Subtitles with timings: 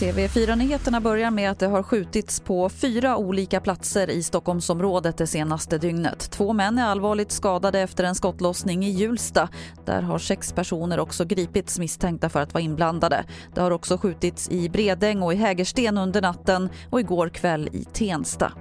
[0.00, 5.78] TV4-nyheterna börjar med att det har skjutits på fyra olika platser i Stockholmsområdet det senaste
[5.78, 6.30] dygnet.
[6.30, 9.48] Två män är allvarligt skadade efter en skottlossning i Hjulsta.
[9.84, 13.24] Där har sex personer också gripits misstänkta för att vara inblandade.
[13.54, 17.84] Det har också skjutits i Bredäng och i Hägersten under natten och igår kväll i
[17.84, 18.52] Tensta.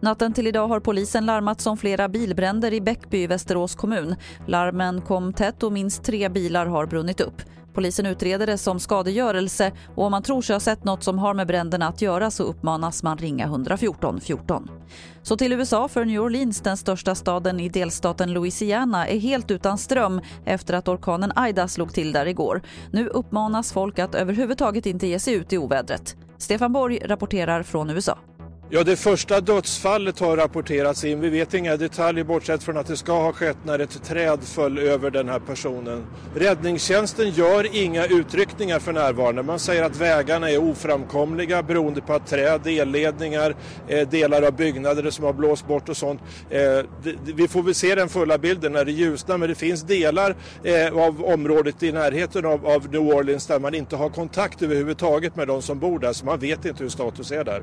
[0.00, 4.16] Natten till idag har polisen larmats om flera bilbränder i Bäckby i Västerås kommun.
[4.46, 7.42] Larmen kom tätt och minst tre bilar har brunnit upp.
[7.74, 11.34] Polisen utreder det som skadegörelse och om man tror sig ha sett något som har
[11.34, 14.70] med bränderna att göra så uppmanas man ringa 114 14.
[15.22, 19.78] Så till USA för New Orleans, den största staden i delstaten Louisiana, är helt utan
[19.78, 22.62] ström efter att orkanen Ida slog till där igår.
[22.90, 26.16] Nu uppmanas folk att överhuvudtaget inte ge sig ut i ovädret.
[26.38, 28.18] Stefan Borg rapporterar från USA.
[28.70, 31.20] Ja, det första dödsfallet har rapporterats in.
[31.20, 34.78] Vi vet inga detaljer bortsett från att det ska ha skett när ett träd föll
[34.78, 36.06] över den här personen.
[36.34, 39.42] Räddningstjänsten gör inga utryckningar för närvarande.
[39.42, 43.56] Man säger att vägarna är oframkomliga beroende på att träd, elledningar,
[43.88, 46.20] eh, delar av byggnader som har blåst bort och sånt.
[46.50, 46.84] Eh,
[47.24, 50.98] vi får väl se den fulla bilden när det ljusnar men det finns delar eh,
[50.98, 55.62] av området i närheten av New Orleans där man inte har kontakt överhuvudtaget med de
[55.62, 57.62] som bor där så man vet inte hur status är där.